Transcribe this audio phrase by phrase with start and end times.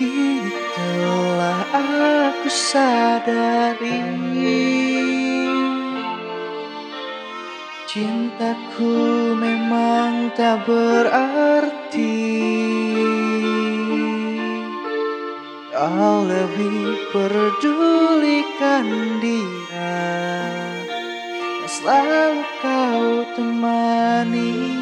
[0.00, 4.00] Kini telah aku sadari.
[7.84, 8.96] Cintaku
[9.36, 12.16] memang tak berarti
[15.68, 18.88] Kau lebih pedulikan
[19.20, 20.00] dia.
[21.60, 23.04] Yang selalu kau
[23.36, 24.79] temani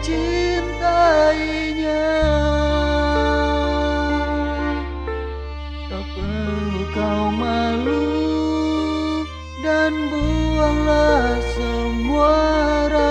[0.00, 2.08] mencintainya.
[5.92, 8.08] Tak perlu kau malu
[9.60, 12.32] Dan buanglah semua
[12.88, 13.09] rasa.